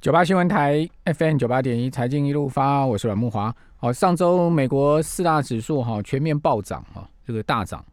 [0.00, 3.54] 九八新闻台 FM 九八点一，财经一路发，我是阮木华。
[3.76, 7.84] 好，上周美国四大指数哈全面暴涨哈，这个大涨，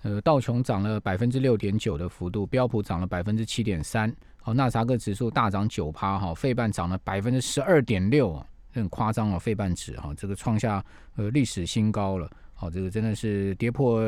[0.00, 4.10] 呃，道琼涨了百分之六点九的幅度，标普涨了百分之七点三，
[4.40, 10.82] 好，纳萨克指数大涨九趴哈，费半涨了百分之十二点六啊，很夸张啊，费半指哈，这个创下
[11.16, 14.02] 呃历史新高了，好，这个真的是跌破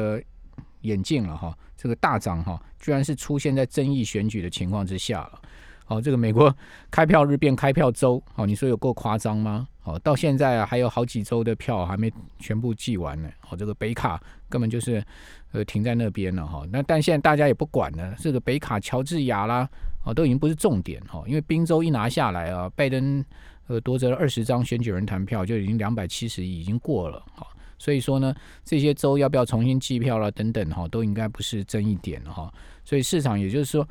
[0.80, 5.42] 眼镜了哈，这个大涨哈，居然是出现在争议选举的情况之下了。
[5.84, 6.54] 好，这个美国
[6.90, 9.68] 开票日变开票周，好，你说有够夸张吗？
[9.80, 13.28] 好，到现在，还有好几周的票还没全部寄完呢。
[13.40, 15.04] 好，这个北卡根本就是
[15.50, 16.64] 呃停在那边了哈。
[16.70, 19.68] 那但现在大家也不管了，这个北卡、乔治亚啦，
[20.04, 21.24] 啊，都已经不是重点哈。
[21.26, 23.22] 因为宾州一拿下来啊，拜登
[23.66, 27.44] 呃夺得了二十张选举人团票，就已经两百七十亿已经过了哈。
[27.76, 28.32] 所以说呢，
[28.64, 32.54] 这些州要不要重新计票了等等哈，都应该不是争议点了哈。
[32.84, 33.86] 所以市场也就是说。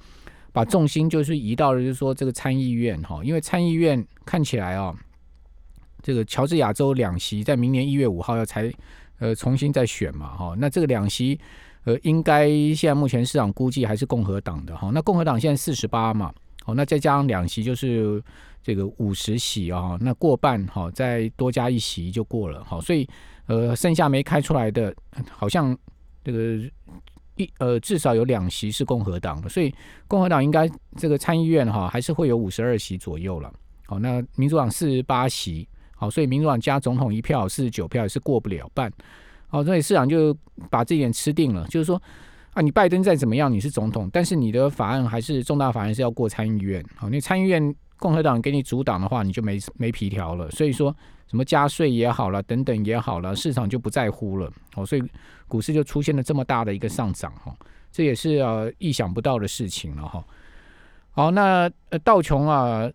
[0.54, 4.94] 把重心就是移到了，就是说这个参议院哈，因为参议院看起来啊，
[6.02, 8.70] 这个乔治亚州两席在明年一月五号要才
[9.20, 11.40] 呃重新再选嘛哈，那这个两席
[11.86, 16.34] 呃应该现在目前市场估计还是共和党的哈，那共和党现在四十八嘛，
[16.66, 18.22] 哦那再加上两席就是
[18.62, 23.08] 这个五十席啊，那过半哈，再多加一席就过了哈，所以
[23.46, 24.94] 呃剩下没开出来的
[25.30, 25.78] 好像
[26.26, 26.60] 这个。
[27.60, 29.74] 呃，至少有两席是共和党的，所以
[30.08, 33.54] 共和党应该这个参议院哈还是会有五十二席左右了。
[33.86, 38.92] 好，那民主党四十八席，好，所以民主党加总统一票四十九票也是过不了半。
[39.48, 40.36] 好，所以市场就
[40.70, 42.02] 把这点吃定了，就是说
[42.54, 46.84] 啊，你拜登再怎么样你是总统，但是你的法案还是重大法案是要过参议院。
[46.96, 50.50] 好，那参议院共和党给你阻挡的话，你就没没皮条了。
[50.52, 50.96] 所以说。
[51.32, 55.04] 什么加税也好了，等等也好了，市场就不在乎了哦，所以
[55.48, 57.56] 股市就出现了这么大的一个上涨哈，
[57.90, 60.22] 这也是呃意想不到的事情了哈。
[61.12, 61.72] 好，那
[62.04, 62.86] 道琼啊，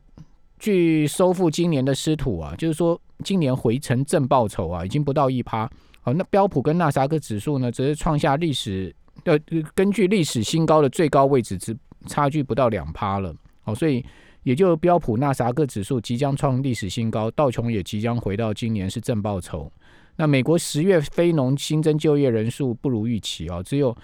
[0.59, 5.67] 据收复今年的失土啊，就是说今年回程正报酬啊，已经不到一趴。
[6.03, 8.95] 好，那标普跟纳斯达克指数呢，则是创下历史
[9.25, 9.39] 呃
[9.75, 11.75] 根据历史新高的最高位置，只
[12.07, 13.35] 差距不到两趴了。
[13.63, 14.05] 好，所以。
[14.47, 19.69] 也就标普纳萨克指数即将创历史新高，道琼也即将回到今年是正报酬。
[20.15, 23.95] 那美国十月非农新增就业人数不如预期哦，只有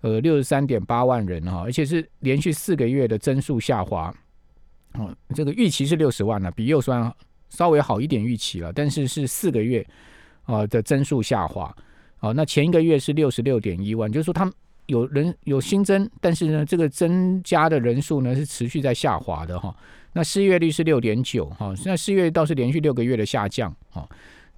[0.00, 4.12] 呃六十三点八万人哈，而且是连续四个月的增速下滑。
[4.94, 7.08] 哦，这个预期是六十万了，比右算
[7.48, 9.86] 稍微好一点预期了，但是是四个月
[10.46, 11.72] 啊的增速下滑。
[12.18, 14.52] 哦，那前一个月是六十六点一万，就是说他们。
[14.92, 19.74] 有人有新增，但是呢，这个增加的人数呢是持续在下滑的哈。
[20.12, 24.06] 那失业率是六点九哈，那失业倒是连续六个月的下降哈。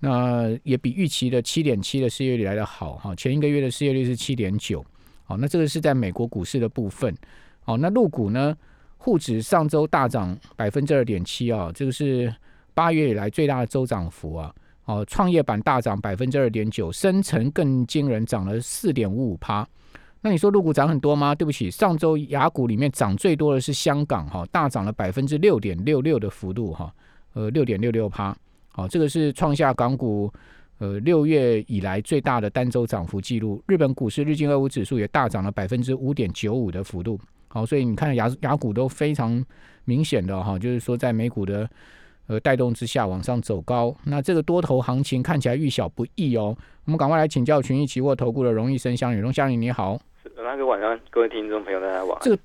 [0.00, 3.14] 那也比预期的七点七的失业率来的好哈。
[3.14, 4.84] 前一个月的失业率是七点九，
[5.22, 7.14] 好，那这个是在美国股市的部分。
[7.62, 8.56] 好，那陆股呢，
[8.98, 12.34] 沪指上周大涨百分之二点七啊，这个是
[12.74, 14.52] 八月以来最大的周涨幅啊。
[14.86, 19.66] 哦，创业板大涨百分之二点九，深成更惊人，涨了四点五五趴。
[20.26, 21.34] 那你说陆股涨很多吗？
[21.34, 26.90] 对不起，上周雅股里面涨最多的是香港哈，大涨了百分之六点六六的幅度哈，
[27.34, 28.34] 呃六点六六趴，
[28.72, 30.32] 好，这个是创下港股
[30.78, 33.62] 呃六月以来最大的单周涨幅记录。
[33.66, 39.44] 日本股市日经二五指数也大涨了百分之五点九五的幅度，好，所以你看雅雅股都非常
[39.84, 41.68] 明显的哈，就是说在美股的
[42.28, 43.94] 呃带动之下往上走高。
[44.04, 50.00] 那这个多头行情看起来遇小不易哦，我们赶快来请教群益期货投顾的荣誉生香女，荣香女你好。
[50.36, 52.18] 那个晚上，各位听众朋友大家晚。
[52.20, 52.38] 这个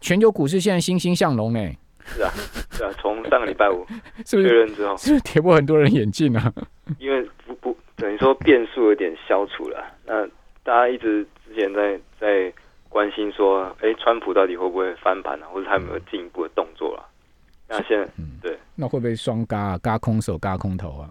[0.00, 1.60] 全球股市现在欣欣向荣呢。
[2.06, 2.30] 是啊，
[2.70, 3.86] 是啊，从上个礼拜五
[4.24, 6.52] 确认之后，是不是跌破很多人眼镜啊？
[6.98, 9.84] 因为不不等于说变数有点消除了。
[10.06, 10.26] 那
[10.62, 12.50] 大家一直之前在在
[12.88, 17.06] 关心说，哎，川普到底会不会翻盘啊，或者他有没有进一步的动作了？
[17.68, 21.10] 那现在，嗯，对，那会不会双嘎嘎空手嘎空头啊？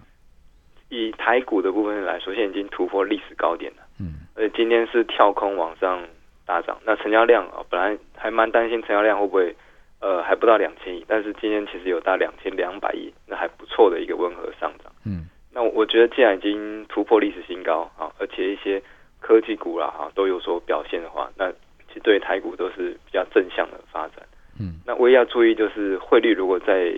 [0.90, 3.84] 以台股的部分来说，现在已经突破历史高点了。
[4.00, 6.04] 嗯，而且今天是跳空往上
[6.46, 9.56] 大涨，那成交量啊，本来还蛮担心成交量会不会
[10.00, 14.92] 呃还不到两千亿，但是今天其实有到两千两百亿，那还不错的一个温和上涨。
[15.06, 18.82] 嗯，那我觉得既然已经突破历史新高啊，而且一些
[19.20, 21.52] 科技股啦哈都有所表现的话，那
[21.88, 24.26] 其实对台股都是比较正向的发展。
[24.60, 26.92] 嗯，那唯一要注意就是汇率如果在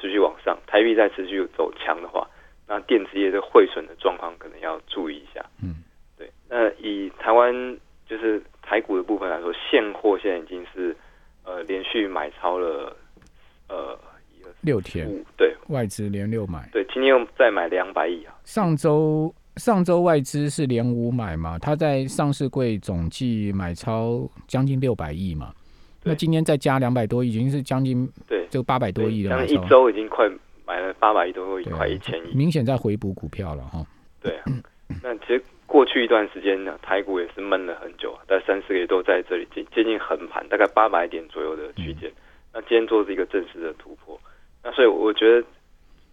[0.00, 2.26] 持续往上，台币在持续走强的话，
[2.66, 5.44] 那电子业的汇损的状况可能要注意一下。
[5.62, 5.76] 嗯。
[6.48, 7.52] 那以台湾
[8.06, 10.96] 就是台股的部分来说，现货现在已经是
[11.44, 12.96] 呃连续买超了
[13.68, 13.98] 呃
[14.60, 15.54] 六天，对。
[15.68, 18.32] 外资连六买，对今天又再买两百亿啊。
[18.44, 25.52] 上周上周外资是连五买嘛，他在上市柜总计买超将近六百亿嘛，
[26.04, 28.46] 那今天再加两百多，已经是将近对。
[28.48, 30.30] 就八百多亿了，像一周已经快
[30.64, 33.84] 买了八百亿多，快一千亿，明显在回补股票了哈。
[34.22, 34.44] 对啊，
[35.02, 35.42] 那其实
[35.76, 42.10] 过去一段时间呢，台股也是闷了很久，在三四个月都在这里接接近横盘，大概八百点左右的区间。
[42.50, 44.18] 那今天做是一个正式的突破，
[44.64, 45.46] 那所以我觉得，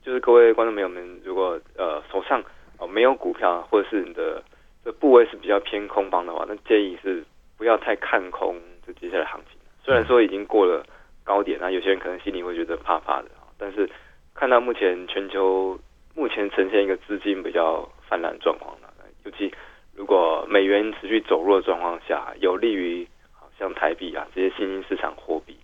[0.04, 2.44] 就是各位观众朋友们，如果呃手上
[2.77, 4.44] 呃没有股票，或者是你的
[4.83, 7.24] 这部位是比较偏空方的话，那建议是
[7.57, 9.57] 不要太看空这接下来行情。
[9.81, 10.86] 虽然说已经过了
[11.24, 13.89] 高点，那有些人可能心里会觉得怕怕的但是
[14.33, 15.80] 看到目前全球
[16.13, 18.89] 目前呈现一个资金比较泛滥状况呢，
[19.25, 19.54] 尤其
[19.96, 25.56] 如果美元持续走弱的状况下，有利于好像台币啊这些新兴市场货币。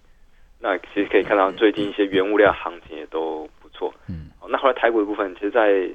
[0.61, 3.93] 那其实可以看到，最近一些原物料行情也都不错。
[4.09, 5.89] 嗯，那后来台股的部分，其实，在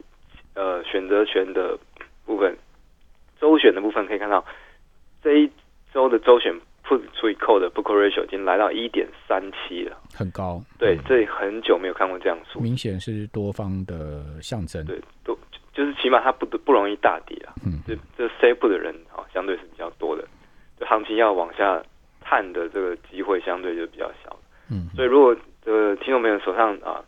[0.54, 1.78] 呃选择权的
[2.24, 2.56] 部分，
[3.38, 4.42] 周选的部分可以看到，
[5.22, 5.50] 这一
[5.92, 6.50] 周的周选
[6.82, 10.58] put 除以 call 的 book ratio 已经来到一点三七了，很高。
[10.78, 14.82] 对，这很久没有看过这样数，明显是多方的象征。
[14.86, 15.36] 对，都
[15.74, 17.52] 就是起码它不不容易大跌啊。
[17.66, 20.26] 嗯，这这 say 不的人啊，相对是比较多的，
[20.78, 21.82] 就行情要往下
[22.20, 24.38] 探的这个机会相对就比较小。
[24.70, 27.04] 嗯，所以如果呃听众朋友手上啊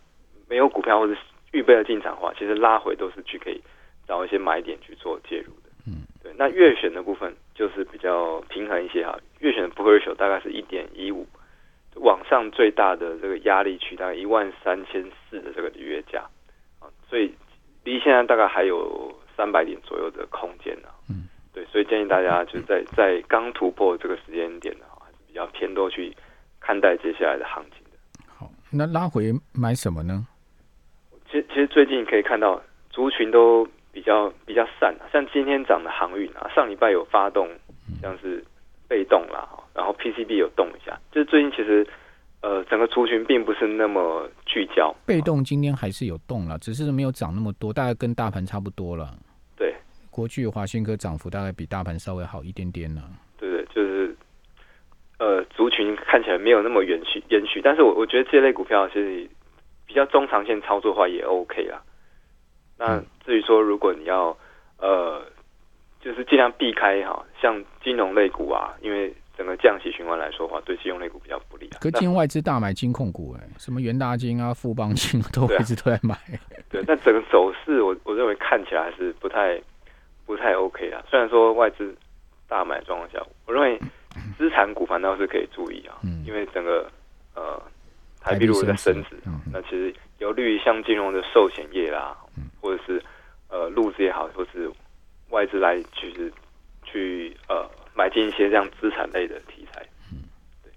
[0.48, 1.14] 没有股票或者
[1.52, 3.62] 预备了进场的话，其实拉回都是去可以
[4.06, 5.70] 找一些买点去做介入的。
[5.86, 6.32] 嗯，对。
[6.36, 11.26] 那月选的部分就是比较平衡一些哈，月选的 p u 手大概是一点一五，
[11.94, 16.24] 往上最大的这个压力区大概一万三千四的这个月价
[16.80, 17.32] 啊，所以
[17.86, 20.88] 离现在大概还有三百点左右的空间呢。
[21.08, 21.24] 嗯，
[21.54, 26.14] 对，所以建议大家就是在在刚突破这个时间点的话，还是比较偏多去。
[26.58, 30.26] 看待接下来的行情的，好，那拉回买什么呢？
[31.30, 32.60] 其实，其实最近可以看到
[32.90, 37.48] 族群都比较比较散，像今天涨的航运啊，上礼拜有发动，
[38.02, 38.44] 像是
[38.88, 41.86] 被动啦，然后 PCB 有动一下，就是最近其实
[42.40, 49.14] 呃整个族群并不是那么聚焦，被动今天还是有动了，只是没有涨那么多，大概跟大盘差不多了。
[49.56, 49.74] 对，
[50.10, 53.02] 国巨华新科涨幅大概比大盘稍微好一点点呢。
[53.38, 54.16] 对对，就是。
[55.18, 59.26] 呃，族群看起来没有那么延续延续，但是我我觉得这类股票其实
[59.86, 61.82] 比较中长线操作的话也 OK 啦。
[62.76, 64.36] 那至于说如果你要
[64.76, 65.22] 呃，
[66.02, 71.68] 就是尽量避开哈，像金融类股啊，因为整个降息循环来说的话，对金融类股比较不利。
[71.80, 76.16] 可今天外资大买金控股，哎，什么元大金啊、富邦金都一直都在买。
[76.68, 79.60] 对， 但整个走势我我认为看起来还是不太
[80.24, 81.02] 不太 OK 啊。
[81.08, 81.94] 虽然说外资
[82.48, 83.80] 大买状况下，我认为。
[84.38, 86.90] 资产股反倒是可以注意啊，嗯因为整个
[87.34, 87.62] 呃
[88.18, 89.16] 台币如果在升值，
[89.52, 92.16] 那其实有利于像金融的寿险业啦，
[92.58, 93.02] 或者是
[93.50, 94.70] 呃路资也好，或是
[95.28, 96.32] 外资来其实
[96.82, 99.82] 去呃买进一些这样资产类的题材。
[100.12, 100.22] 嗯。
[100.62, 100.70] 对，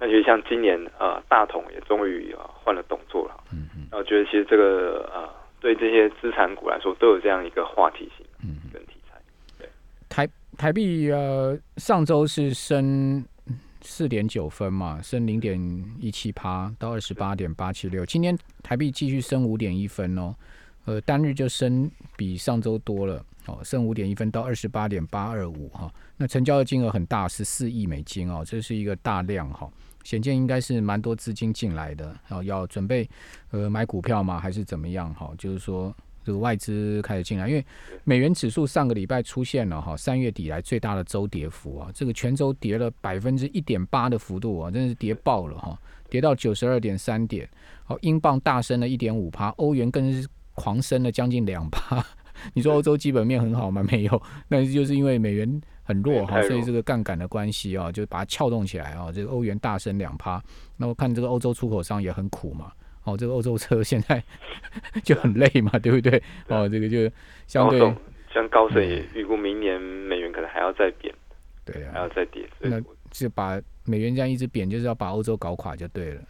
[0.00, 5.28] 那其实像今年啊大同也终于啊换了动作了，嗯嗯，然后觉得其实这个呃
[5.60, 9.18] 对这些资产股来说都有这样一个话题性，嗯跟题材，
[9.58, 9.68] 对。
[10.08, 10.28] 台。
[10.56, 13.24] 台币呃，上周是升
[13.80, 15.58] 四点九分嘛，升零点
[15.98, 18.06] 一七趴到二十八点八七六。
[18.06, 20.32] 今天台币继续升五点一分哦，
[20.84, 25.92] 呃，单日就升比上周多了哦，升五点一分到二十八点八二五哈。
[26.16, 29.70] 那成交的金额很大，是四亿美金哦，这是一个大量哈，
[30.02, 33.08] 显见应该是蛮多资金进来的，然后要准备
[33.50, 34.38] 呃买股票吗？
[34.40, 35.32] 还是怎么样哈？
[35.38, 35.94] 就是说。
[36.26, 37.62] 这个外资开始进来，因为
[38.02, 47.46] 美元指数上个礼拜出现了哈三月底来最大的周跌幅啊，这个全周跌了百分之一点八的幅度啊，真的是跌爆了哈，跌到九十二点三点。
[47.84, 52.02] 好，英镑大升了一点五趴，欧元更是狂升了将近两趴。
[52.54, 53.84] 你说欧洲基本面很好吗？
[53.90, 60.42] 没有，那就是因为美元很弱哈，所以这个杠杆的关系啊，就把它撬动起来啊，这个欧元大升两趴。
[60.76, 62.72] 那我看这个欧洲出口商也很苦嘛。
[63.04, 64.22] 哦，这个欧洲车现在
[65.04, 66.22] 就很累嘛，对不对？
[66.48, 67.10] 哦，这个就
[67.46, 67.78] 相对
[68.32, 71.14] 像高盛也预估明年美元可能还要再贬，
[71.66, 76.22] 对啊，还要再跌，那就把美元这样一直贬，就是要把欧洲搞垮就对了。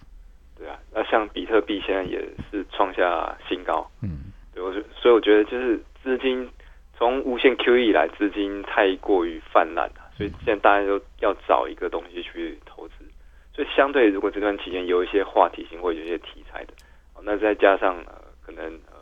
[0.58, 2.18] 对啊，那像比特币现在也
[2.50, 6.48] 是创下新高，嗯，对，我所以我觉得就是资金
[6.96, 12.94] 从无限 QE 以来，资金太过于泛滥了，所以现在大家都要找一个东西去投资。
[13.54, 16.74] 所以，相对如果这段期间有一些话题性或有一些题材的，
[17.22, 18.12] 那再加上呃，
[18.44, 18.98] 可能呃，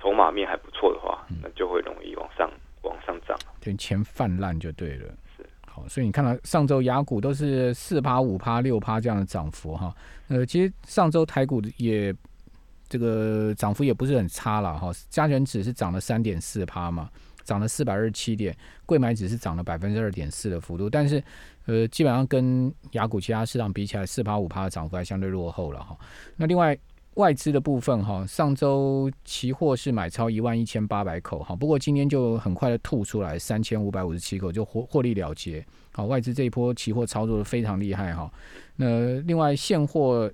[0.00, 2.50] 筹码面还不错的话，那就会容易往上
[2.82, 3.36] 往上涨。
[3.60, 5.06] 对，钱泛滥就对了。
[5.36, 9.92] 是好，所以你看到上周雅股都是四趴、五趴、六趴这样的涨幅哈。
[10.28, 12.14] 呃，其实上周台股也
[12.94, 14.92] 这个涨幅也不是很差了哈。
[15.10, 17.10] 加权指是涨了三点四趴嘛，
[17.42, 21.20] 涨了四百二十七点，贵买指是涨了百分之二点四的幅度，但是
[21.66, 25.98] 呃，基本上跟雅股其他市场比起来，四趴五趴的涨幅还相对落后了哈。
[26.36, 26.78] 那另外
[27.14, 35.66] 外资的部分哈，上周期货是买超一万一千八百口哈，不过今天就很快的吐出来三千五百五十七口就获获利了结。
[35.90, 38.30] 好，外资这一波期货操作的非常厉害哈。
[38.76, 40.30] 那另外现货。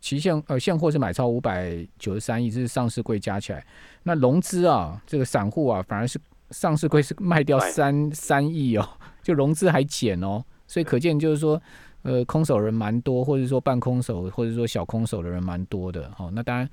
[0.00, 3.64] 期现呃现货是买超五百九十三亿，这是上市柜加起来。
[4.04, 6.18] 那融资啊，这个散户啊，反而是
[6.50, 8.88] 上市柜是卖掉三三亿哦，
[9.22, 11.60] 就融资还减哦，所以可见就是说，
[12.02, 16.10] 呃，空手人蛮多，或者说半空手，或者说小空手的人蛮多的。
[16.16, 16.68] 好，那当然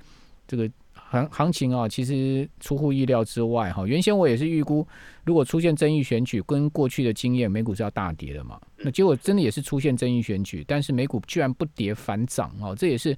[0.46, 0.70] 这个。
[1.12, 3.86] 行行情啊，其实出乎意料之外哈。
[3.86, 4.86] 原先我也是预估，
[5.26, 8.58] 如果出现争议选举，跟过去的经验，美股是要大跌的嘛。
[8.78, 13.14] 那结果真的也是出现争议选举，但是美股居然不跌反涨哦，这也是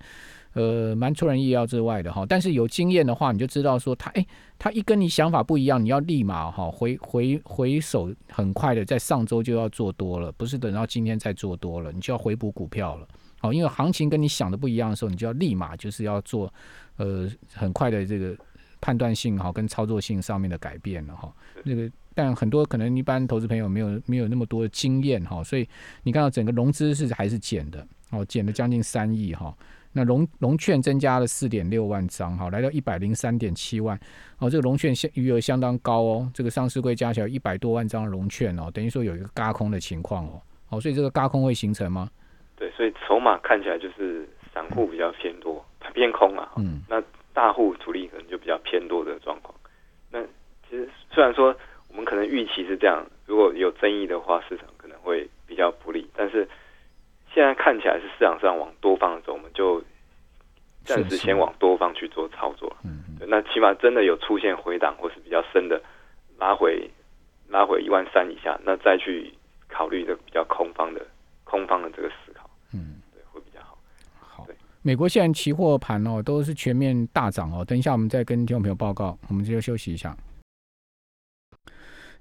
[0.54, 2.26] 呃蛮出人意料之外的哈。
[2.28, 4.26] 但是有经验的话，你就知道说，他哎，
[4.58, 13.06] 他一跟你想法不一样，你要立马哈回回回手，很快的在上周就要做多了，不是等到今天再做多了，你就要回补股票了。
[13.44, 16.50] 哦，因为行情跟你想的不一样的时候，你就要立马就是要做，
[16.96, 18.34] 呃，很快的这个
[18.80, 21.30] 判断性哈跟操作性上面的改变了哈。
[21.62, 25.68] 那个，但很多可能一般投资朋友没有没有那么多的经验哈，所以
[26.04, 29.54] 你看到整个融资是还是减的哦，减了将近三亿哈。
[29.92, 33.94] 那融融券增加了四点六万张哈，来到一百零三点七万
[34.38, 42.08] 哦，这个融券相余额相当高哦，这个上市柜加起来一百多万张融券哦，等于说有一个嘎空的情况哦，好，所以这个嘎空会形成吗？
[42.75, 46.52] 对，所以筹码看起来就是散户比较偏多，偏空啊。
[46.57, 47.02] 嗯，那
[47.33, 49.54] 大户主力可能就比较偏多的状况。
[50.11, 50.23] 那
[50.69, 51.54] 其实虽然说
[51.88, 56.09] 我们可能预期是这样，如果有争议的话，市场可能会比较不利。
[56.16, 56.49] 但是
[57.33, 59.83] 现在看起来是市场上往多方走，我们就
[60.85, 62.75] 暂时先往多方去做操作。
[62.85, 65.81] 嗯，那起码真的有出现回档或是比较深的
[66.38, 66.90] 拉回，
[67.49, 69.33] 拉回一万三以下，那再去
[69.69, 71.04] 考虑的比较空方的
[71.45, 72.43] 空方的这个思考。
[72.75, 73.78] 嗯，对，会比较好。
[74.19, 74.47] 好，
[74.83, 77.64] 美国现在期货盘哦都是全面大涨哦。
[77.64, 80.16] 等一下我们再跟听众朋友报告，我们就休息一下。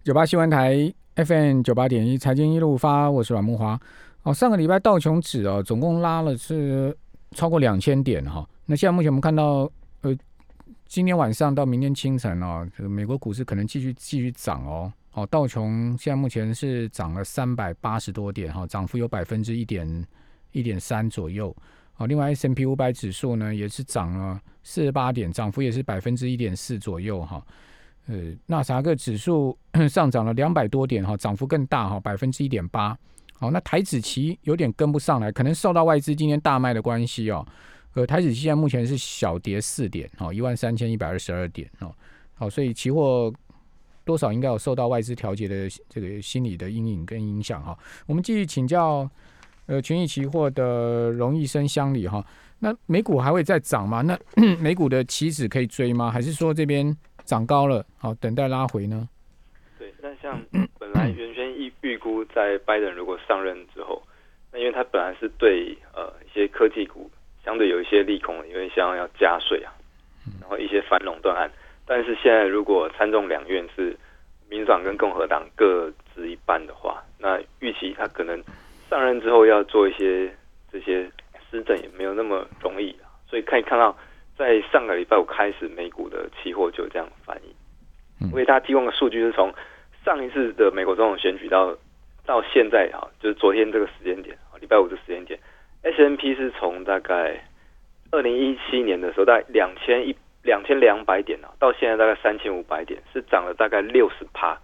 [0.04, 3.80] 九八新闻台 FM 九八点一财经一路发，我是阮木华。
[4.24, 6.96] 哦，上个礼拜道琼指哦总共拉了是
[7.32, 8.48] 超过两千点哈。
[8.66, 9.70] 那现在目前我们看到，
[10.02, 10.16] 呃，
[10.86, 14.92] 今天晚上到明天清晨哦，这个美国股市可能继续继续涨哦。
[15.14, 20.06] 哦，道琼现在目前是涨了三百八十多点哈，涨幅有百分之一点。
[20.54, 21.54] 一点三左右，
[21.94, 27.46] 好，另外 S M P 五百指数呢也是涨了四十八点，涨幅也是百分之一点四左右哈。
[28.08, 29.58] 呃，纳萨克指数
[29.90, 32.98] 上涨了两百多点哈，涨幅更大哈，百分之一点八。
[33.34, 37.46] 好，那台子期有点跟不上来，可能受到外资今天大卖的关系哦。
[37.94, 41.94] 呃，台子期现在目前是小跌四点，哦，一万三千一百二十二点哦。
[42.36, 43.34] 好，所以期货
[44.04, 47.78] 多少应该有受到外资调节的这个心理的阴影跟影响哈。
[48.06, 49.10] 我们继续请教。
[49.66, 52.22] 呃，权益期货的荣易生乡里哈，
[52.60, 54.02] 那美股还会再涨吗？
[54.02, 54.20] 那
[54.60, 56.12] 美股的期指可以追吗？
[56.12, 59.08] 还是说这边涨高了，好等待拉回呢？
[59.80, 60.38] 对，那像
[60.78, 64.04] 本来原先预预估在拜登如果上任之后，
[64.52, 67.10] 那因为他本来是对呃一些科技股
[67.46, 69.72] 相对有一些利空，因为像要加税啊，
[70.42, 71.50] 然后一些反垄断案，
[71.86, 73.98] 但是现在如果参众两院是
[74.50, 78.38] 民主党跟共和党各执一半的话，那预期他可能。
[78.94, 80.32] 上任之后要做一些
[80.72, 81.10] 这些
[81.50, 83.98] 施政也没有那么容易啊，所以可以看到，
[84.38, 88.32] 在上个礼拜五开始，美股的期货就这样反应。
[88.32, 89.52] 为大家提供的数据是从
[90.06, 91.76] 上一次的美国总统选举到
[92.24, 95.40] 到现在啊，就是昨天这个时间点啊，礼拜五的时间点
[95.82, 97.44] ，S M P 是从大概
[98.12, 104.56] 二零一七年的时候，大概两千一两千两百点啊，到现在大概三千五百点，是涨了大概六十趴。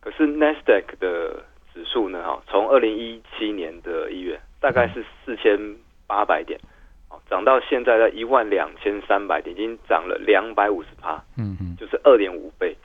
[0.00, 1.44] 可是 Nasdaq 的
[1.78, 2.20] 指数呢？
[2.24, 5.56] 哈，从二零一七年的一月大概是四千
[6.08, 6.58] 八百点，
[7.08, 12.76] 哦，涨到现在的一万两千三百点，已经涨了两百五十趴，嗯嗯，就是二点五倍。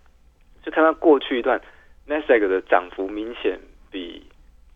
[0.64, 1.60] 就看到过去一段
[2.06, 3.60] n a s a q 的涨幅明显
[3.90, 4.24] 比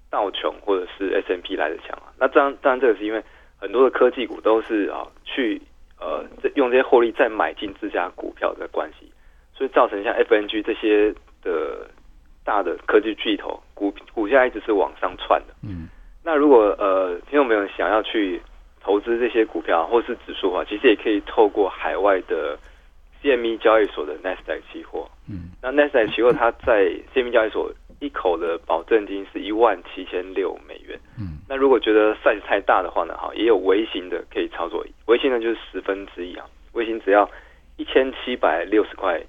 [0.10, 2.10] 道琼或者是 S M P 来的强啊。
[2.18, 3.24] 那当然，当然这个是因为
[3.60, 5.62] 很多的科技股都是啊去
[6.00, 9.12] 呃用这些获利再买进自家股票的关系，
[9.54, 11.88] 所以造成像 F N G 这些的。
[12.48, 15.90] 大的科技巨头股股价一直是往上窜的，嗯，
[16.24, 18.42] 那如果呃听众朋友想要去
[18.80, 22.58] 投资这些股票或是指数的话，其实也可以透过海外的
[23.22, 37.30] CME 交易所的 Nasdaq 期货，嗯，那 Nasdaq 期货它在 CME 交易所一口的保证金是一万七千六美元，嗯，那如果觉得 size 太大的话呢，哈，也有微型的可以操作，微型呢就是十分之一啊，微型只要
[37.76, 39.22] 一千七百六十块。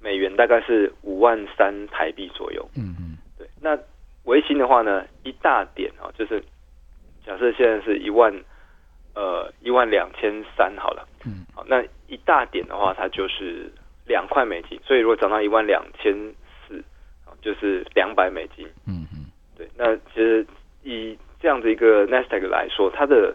[0.00, 2.68] 美元大概是五万三台币左右。
[2.76, 3.46] 嗯嗯，对。
[3.60, 3.78] 那
[4.24, 6.42] 维新的话呢，一大点啊，就是
[7.24, 8.32] 假设现在是一万
[9.14, 11.06] 呃一万两千三好了。
[11.24, 11.44] 嗯。
[11.54, 13.70] 好，那一大点的话，它就是
[14.06, 14.78] 两块美金。
[14.84, 16.14] 所以如果涨到一万两千
[16.66, 16.82] 四，
[17.40, 18.66] 就是两百美金。
[18.86, 19.26] 嗯嗯。
[19.56, 20.46] 对，那其实
[20.82, 23.34] 以这样的一个 n e s t a q 来说，它的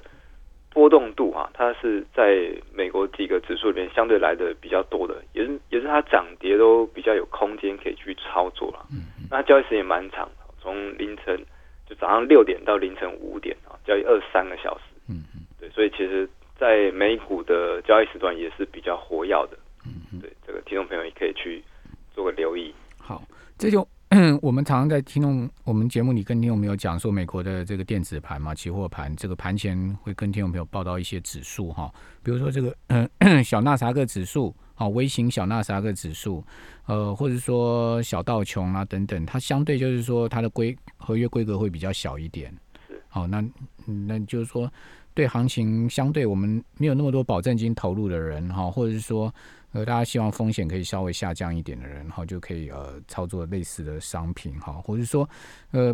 [0.74, 8.86] 波动度啊，它是在美国几个指数里面相对来的比较多的，也是也是它涨跌都比较有空间可以去操作了。
[8.92, 10.28] 嗯，那交易时间也蛮长，
[10.60, 11.40] 从凌晨
[11.88, 14.84] 就早上六点到凌晨五点啊，交易二三个小时。
[15.08, 16.28] 嗯嗯，对，所以其实，
[16.58, 19.58] 在美股的交易时段也是比较活跃的。
[19.86, 21.64] 嗯嗯，对，这个听众朋友也可以去
[22.16, 22.74] 做个留意。
[22.98, 23.22] 好，
[23.58, 23.88] 这就。
[24.44, 31.92] 我们常常在听众我们节目里跟听众朋友讲说，美国的这个电子盘嘛，期货盘，这个盘前会跟听众朋友报道一些指数哈，
[32.22, 33.10] 比如说这个嗯
[33.44, 36.44] 小纳萨克指数，好微型小纳萨克指数，
[36.86, 42.54] 呃，或者说小道琼啊等等，它相对就是说它的规合约规格会比较小一点，
[43.08, 43.44] 好，那
[43.86, 44.72] 那就是说
[45.16, 49.34] 对行情相对我们没有那么多保证金投入的人哈，或者是说。
[49.74, 55.28] 呃，大家希望风险可以稍微下降一点的人，哈，就可以呃操作类似的商品，哈，或者说，
[55.72, 55.92] 呃，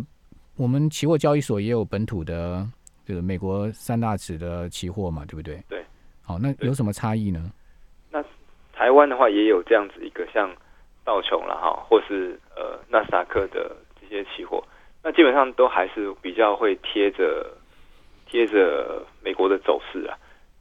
[0.56, 2.68] 我们期货交易所也有本土的
[3.06, 5.62] 就是美国三大指的期货嘛，对不对？
[5.66, 5.82] 对。
[6.20, 7.50] 好，那有什么差异呢？
[8.10, 8.22] 那
[8.74, 10.54] 台湾的话也有这样子一个像
[11.02, 14.62] 道琼了哈，或是呃纳斯达克的这些期货，
[15.02, 17.50] 那基本上都还是比较会贴着
[18.26, 20.18] 贴着美国的走势啊。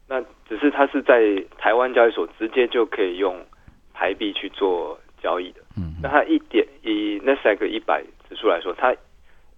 [0.09, 1.21] 那只是它是在
[1.59, 3.39] 台湾交易所直接就可以用
[3.93, 5.61] 台币去做交易的。
[5.77, 8.91] 嗯，那它一点以 n e s a q 一百指数来说，它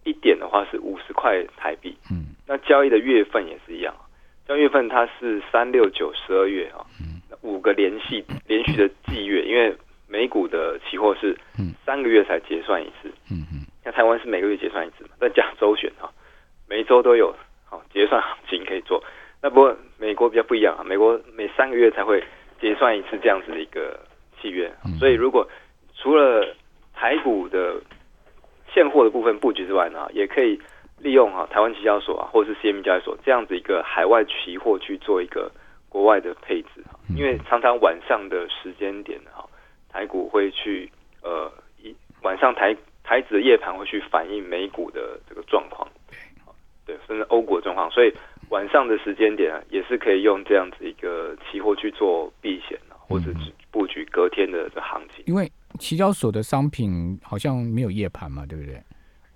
[0.04, 1.98] 一点的话是五十块台币。
[2.12, 3.96] 嗯，那交易的月份也是一样，
[4.46, 6.84] 交易月份它是三六九十二月啊，
[7.42, 9.74] 五个连续连续的季月，因为
[10.10, 11.34] 美股的期货是
[11.86, 13.08] 三个月才结算一次。
[13.32, 15.12] 嗯嗯，那台湾是每个月结算一次嘛？
[15.18, 16.12] 再加周选啊，
[16.68, 19.02] 每周都有好结算行情可以做。
[19.42, 22.24] 那不过美国比较不一样啊，美国每三个月才会
[22.60, 24.00] 结算一次这样子的一个
[24.42, 24.68] 契约，
[24.98, 25.48] 所以如果
[25.96, 26.56] 除了
[26.96, 27.80] 台股的
[28.74, 30.60] 现货的部分布局之外呢，也可以
[30.98, 35.52] 利用哈台湾期交所啊，或者是 CME 交易所这样子一个海外期货去做一个
[35.88, 36.84] 国外的配置
[37.16, 39.48] 因为常常晚上的时间点哈，
[39.88, 45.88] 台股会去呃一晚上台台指的夜盘会去反映美股的这个状况，
[46.88, 48.12] 对，甚至欧股的状况，所以。
[48.52, 55.24] 晚上的时间点啊，也是可以用这样子一个期货去做避险啊，或者是布局隔天的这行情。
[55.26, 58.76] 因为期交所的商品好像没有夜盘嘛，对不对？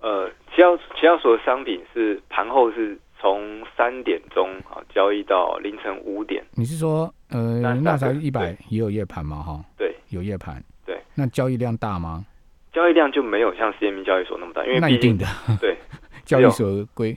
[0.00, 6.44] 呃，期交期交所的商品是盘后是从三点钟啊交易到凌晨五点。
[6.52, 9.38] 你是说呃，那才一百也有夜盘吗？
[9.42, 10.62] 哈，对，有夜盘。
[10.84, 12.22] 对，那交易量大吗？
[12.70, 15.24] 交易量就没有像 CME 交易所那么大，因为那一定的。
[15.58, 15.74] 对，
[16.26, 17.16] 交易所规。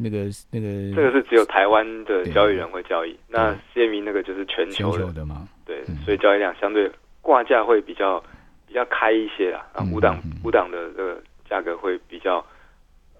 [0.00, 3.18] 那个那个，这个是只有台湾的交易人会交易。
[3.28, 5.48] 那 CME 那个就是全球的嘛？
[5.66, 8.22] 对，所以交易量相对挂价会比较
[8.66, 9.66] 比较开一些啦。
[9.74, 12.44] 啊，五档五档的这个价格会比较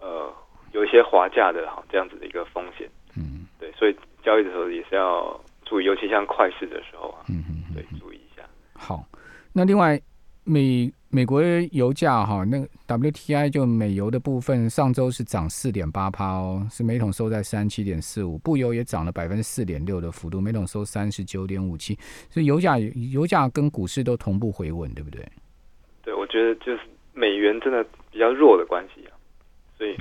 [0.00, 0.32] 呃
[0.72, 2.88] 有一些滑价的哈，这样子的一个风险。
[3.16, 8.42] 嗯，对，所以交易的时候也是要注意，尤其像快市的时候啊，嗯嗯，对，注意一下。
[8.72, 9.04] 好，
[9.52, 10.00] 那另外
[10.48, 10.92] 美。
[11.10, 11.40] 美国
[11.72, 25.26] 油价哈，那个 WTI 就美油的部分，上周是涨四点八趴哦，是每桶收在三七点四五，布油也涨了百分之四点六的幅度，每桶收三十九点五七，所以油价油价跟股市都同步回稳，对不对？
[26.02, 26.80] 对，我觉得就是
[27.14, 27.82] 美元真的
[28.12, 29.16] 比较弱的关系啊，
[29.78, 29.96] 所以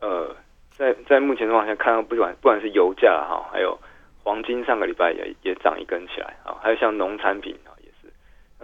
[0.00, 0.34] 呃，
[0.74, 3.78] 在在目前状况下看到，不管不管是油价哈，还有
[4.24, 7.54] 黄金，上个礼拜也也涨一根起来啊，还有像农产品。
[7.62, 7.70] 那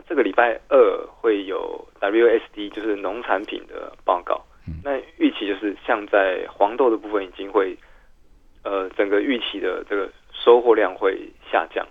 [0.09, 4.43] 这个礼拜二会有 WSD，就是农产品的报告。
[4.85, 7.77] 那预期就是像在黄豆的部分，已经会
[8.62, 11.87] 呃整个预期的这个收获量会下降。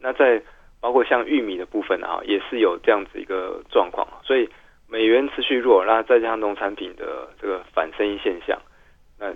[0.00, 0.42] 那在
[0.80, 4.06] 包括像玉米的部分啊，也是有这样子一个状况。
[4.22, 4.48] 所以
[4.88, 8.58] 美元持续弱，那再加上农产品的这个反生意现象，
[9.18, 9.32] 那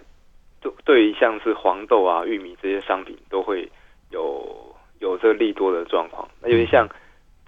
[0.60, 3.70] 对对于像是黄豆啊、玉米这些商品，都会
[4.10, 6.28] 有有这个利多的状况。
[6.40, 6.88] 那有点像。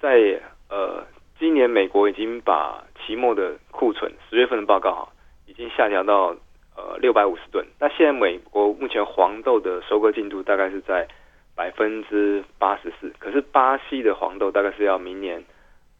[0.00, 1.04] 在呃，
[1.38, 5.08] 今年美国已经把期末的库存十月份的报告哈，
[5.46, 6.34] 已经下调到
[6.74, 7.66] 呃六百五十吨。
[7.78, 11.06] 那现在美国目前黄豆的收割进度大概是在
[11.54, 15.44] 百分之八十四，可是巴西的黄豆大概是要明年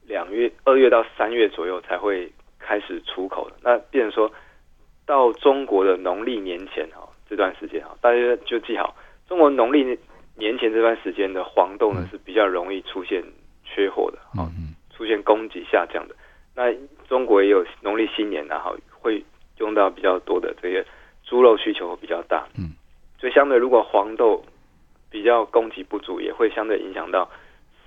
[0.06, 3.56] 两月二月到三月左右才会开始出口的。
[3.62, 4.32] 那变成说
[5.04, 8.94] 到中国的农历年前哈这段时间哈，大家就记好，
[9.28, 9.98] 中国农历
[10.36, 13.22] 年前这段时间的黄豆呢是比较容易出现。
[13.72, 14.50] 缺货的啊，
[14.90, 16.14] 出现供给下降的。
[16.54, 16.64] 那
[17.09, 19.24] 中国也有农历新年，然后会
[19.59, 20.85] 用到比较多的这些
[21.24, 22.72] 猪肉需求比较大，嗯，
[23.18, 24.44] 所以相对如果黄豆
[25.09, 27.30] 比较供给不足，也会相对影响到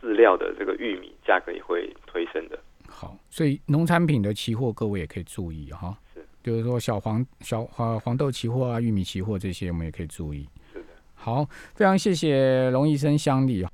[0.02, 2.58] 饲料的这个玉米价格也会推升的。
[2.88, 10.48] 好，所以农产品的期货各位也可以注意哈，是，就是说小黄小黄黄豆期货啊、玉米期货这些，我们也可以注意。
[10.72, 13.70] 是的，好，非常谢谢龙医生相力啊。